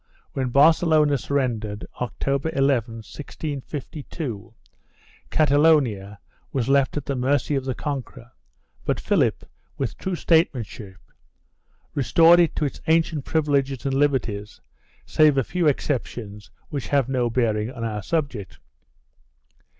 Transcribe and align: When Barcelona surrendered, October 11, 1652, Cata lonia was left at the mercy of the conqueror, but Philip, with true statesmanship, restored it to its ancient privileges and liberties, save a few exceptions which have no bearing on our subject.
When 0.33 0.49
Barcelona 0.49 1.15
surrendered, 1.15 1.85
October 1.97 2.49
11, 2.55 2.95
1652, 3.05 4.51
Cata 5.29 5.59
lonia 5.59 6.17
was 6.51 6.67
left 6.67 6.97
at 6.97 7.05
the 7.05 7.15
mercy 7.15 7.53
of 7.53 7.65
the 7.65 7.75
conqueror, 7.75 8.31
but 8.83 8.99
Philip, 8.99 9.43
with 9.77 9.95
true 9.99 10.15
statesmanship, 10.15 10.97
restored 11.93 12.39
it 12.39 12.55
to 12.55 12.65
its 12.65 12.81
ancient 12.87 13.25
privileges 13.25 13.85
and 13.85 13.93
liberties, 13.93 14.59
save 15.05 15.37
a 15.37 15.43
few 15.43 15.67
exceptions 15.67 16.49
which 16.69 16.87
have 16.87 17.07
no 17.07 17.29
bearing 17.29 17.69
on 17.69 17.83
our 17.83 18.01
subject. 18.01 18.57